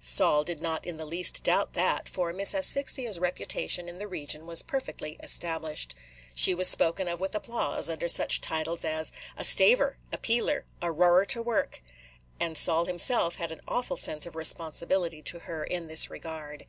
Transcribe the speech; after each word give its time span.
Sol 0.00 0.42
did 0.42 0.60
not 0.60 0.84
in 0.84 0.96
the 0.96 1.06
least 1.06 1.44
doubt 1.44 1.74
that, 1.74 2.08
for 2.08 2.32
Miss 2.32 2.52
Asphyxia's 2.52 3.20
reputation 3.20 3.88
in 3.88 3.98
the 3.98 4.08
region 4.08 4.44
was 4.44 4.60
perfectly 4.60 5.16
established. 5.22 5.94
She 6.34 6.52
was 6.52 6.66
spoken 6.68 7.06
of 7.06 7.20
with 7.20 7.32
applause 7.36 7.88
under 7.88 8.08
such 8.08 8.40
titles 8.40 8.84
as 8.84 9.12
"a 9.36 9.44
staver," 9.44 9.94
"a 10.12 10.18
pealer," 10.18 10.64
"a 10.82 10.90
roarer 10.90 11.24
to 11.26 11.40
work"; 11.42 11.80
and 12.40 12.58
Sol 12.58 12.86
himself 12.86 13.36
had 13.36 13.52
an 13.52 13.60
awful 13.68 13.96
sense 13.96 14.26
of 14.26 14.34
responsibility 14.34 15.22
to 15.22 15.38
her 15.38 15.62
in 15.62 15.86
this 15.86 16.10
regard. 16.10 16.66